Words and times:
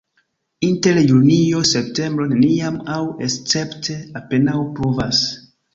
Inter 0.67 0.99
junio-septembro 1.11 2.25
neniam 2.33 2.81
aŭ 2.97 3.01
escepte 3.29 4.03
apenaŭ 4.23 4.61
pluvas. 4.81 5.27